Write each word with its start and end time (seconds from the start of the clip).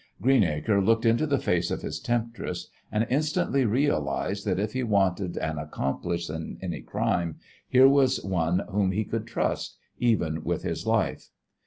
Greenacre 0.19 0.81
looked 0.81 1.05
into 1.05 1.27
the 1.27 1.37
face 1.37 1.69
of 1.69 1.83
his 1.83 1.99
temptress, 1.99 2.71
and 2.91 3.05
instantly 3.11 3.65
realized 3.65 4.45
that 4.47 4.57
if 4.59 4.73
he 4.73 4.81
wanted 4.81 5.37
an 5.37 5.59
accomplice 5.59 6.27
in 6.27 6.57
any 6.59 6.81
crime 6.81 7.35
here 7.69 7.87
was 7.87 8.23
one 8.25 8.63
whom 8.71 8.93
he 8.93 9.03
could 9.05 9.27
trust, 9.27 9.77
even 9.99 10.43
with 10.43 10.63
his 10.63 10.87
life. 10.87 11.29